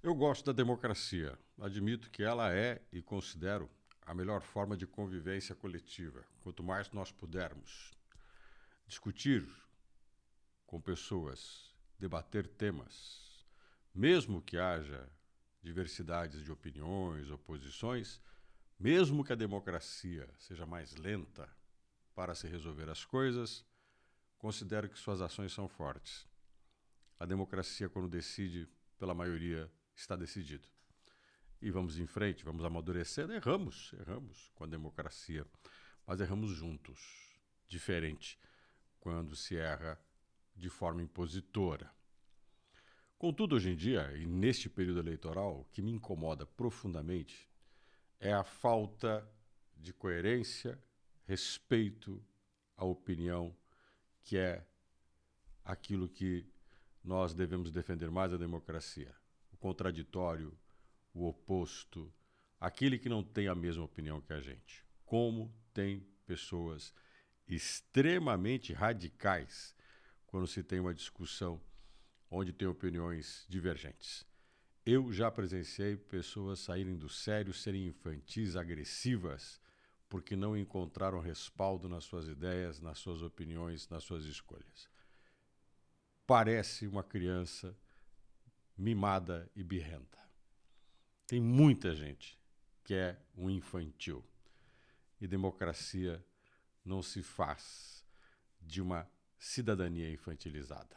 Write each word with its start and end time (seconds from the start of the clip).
Eu 0.00 0.14
gosto 0.14 0.46
da 0.46 0.52
democracia. 0.52 1.36
Admito 1.60 2.08
que 2.08 2.22
ela 2.22 2.54
é 2.54 2.80
e 2.92 3.02
considero 3.02 3.68
a 4.06 4.14
melhor 4.14 4.42
forma 4.42 4.76
de 4.76 4.86
convivência 4.86 5.56
coletiva. 5.56 6.24
Quanto 6.40 6.62
mais 6.62 6.88
nós 6.92 7.10
pudermos 7.10 7.90
discutir 8.86 9.44
com 10.64 10.80
pessoas, 10.80 11.74
debater 11.98 12.46
temas, 12.46 13.44
mesmo 13.92 14.40
que 14.40 14.56
haja 14.56 15.10
diversidades 15.60 16.44
de 16.44 16.52
opiniões, 16.52 17.28
oposições, 17.28 18.20
mesmo 18.78 19.24
que 19.24 19.32
a 19.32 19.36
democracia 19.36 20.32
seja 20.38 20.64
mais 20.64 20.94
lenta 20.94 21.48
para 22.14 22.36
se 22.36 22.46
resolver 22.46 22.88
as 22.88 23.04
coisas, 23.04 23.66
considero 24.38 24.88
que 24.88 24.98
suas 24.98 25.20
ações 25.20 25.52
são 25.52 25.66
fortes. 25.66 26.24
A 27.18 27.26
democracia, 27.26 27.88
quando 27.88 28.08
decide 28.08 28.68
pela 28.96 29.12
maioria, 29.12 29.68
está 30.00 30.16
decidido. 30.16 30.66
E 31.60 31.70
vamos 31.70 31.98
em 31.98 32.06
frente, 32.06 32.44
vamos 32.44 32.64
amadurecendo. 32.64 33.32
Erramos, 33.32 33.92
erramos 33.98 34.50
com 34.54 34.64
a 34.64 34.66
democracia, 34.66 35.44
mas 36.06 36.20
erramos 36.20 36.50
juntos. 36.50 37.36
Diferente 37.66 38.38
quando 39.00 39.36
se 39.36 39.56
erra 39.56 40.00
de 40.54 40.68
forma 40.68 41.02
impositora. 41.02 41.92
Contudo, 43.18 43.56
hoje 43.56 43.70
em 43.70 43.76
dia, 43.76 44.16
e 44.16 44.26
neste 44.26 44.68
período 44.68 45.00
eleitoral, 45.00 45.60
o 45.60 45.64
que 45.66 45.82
me 45.82 45.90
incomoda 45.90 46.46
profundamente 46.46 47.48
é 48.20 48.32
a 48.32 48.44
falta 48.44 49.28
de 49.76 49.92
coerência, 49.92 50.80
respeito 51.26 52.24
à 52.76 52.84
opinião, 52.84 53.54
que 54.22 54.38
é 54.38 54.64
aquilo 55.64 56.08
que 56.08 56.46
nós 57.02 57.34
devemos 57.34 57.70
defender 57.70 58.10
mais 58.10 58.32
a 58.32 58.36
democracia 58.36 59.14
contraditório, 59.58 60.56
o 61.12 61.26
oposto, 61.26 62.12
aquele 62.60 62.98
que 62.98 63.08
não 63.08 63.22
tem 63.22 63.48
a 63.48 63.54
mesma 63.54 63.84
opinião 63.84 64.20
que 64.20 64.32
a 64.32 64.40
gente. 64.40 64.84
Como 65.04 65.54
tem 65.72 66.06
pessoas 66.26 66.92
extremamente 67.46 68.72
radicais 68.72 69.74
quando 70.26 70.46
se 70.46 70.62
tem 70.62 70.78
uma 70.78 70.94
discussão 70.94 71.60
onde 72.30 72.52
tem 72.52 72.68
opiniões 72.68 73.46
divergentes. 73.48 74.26
Eu 74.84 75.12
já 75.12 75.30
presenciei 75.30 75.96
pessoas 75.96 76.60
saírem 76.60 76.96
do 76.96 77.08
sério, 77.08 77.52
serem 77.52 77.86
infantis, 77.86 78.56
agressivas, 78.56 79.60
porque 80.08 80.36
não 80.36 80.56
encontraram 80.56 81.20
respaldo 81.20 81.88
nas 81.88 82.04
suas 82.04 82.26
ideias, 82.26 82.80
nas 82.80 82.98
suas 82.98 83.22
opiniões, 83.22 83.88
nas 83.88 84.04
suas 84.04 84.24
escolhas. 84.24 84.88
Parece 86.26 86.86
uma 86.86 87.02
criança 87.02 87.76
mimada 88.78 89.50
e 89.56 89.62
birrenta. 89.62 90.18
Tem 91.26 91.40
muita 91.40 91.94
gente 91.94 92.38
que 92.84 92.94
é 92.94 93.20
um 93.36 93.50
infantil. 93.50 94.24
E 95.20 95.26
democracia 95.26 96.24
não 96.84 97.02
se 97.02 97.22
faz 97.22 98.04
de 98.62 98.80
uma 98.80 99.10
cidadania 99.38 100.10
infantilizada. 100.10 100.96